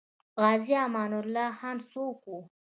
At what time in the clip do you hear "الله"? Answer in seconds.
1.21-1.53